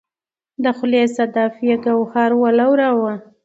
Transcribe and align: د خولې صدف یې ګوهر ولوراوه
د 0.63 0.65
خولې 0.77 1.03
صدف 1.15 1.53
یې 1.67 1.75
ګوهر 1.85 2.31
ولوراوه 2.41 3.13